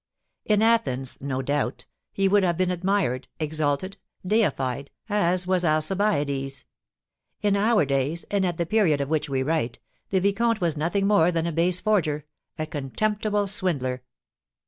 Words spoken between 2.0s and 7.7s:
he would have been admired, exalted, deified, as was Alcibiades; in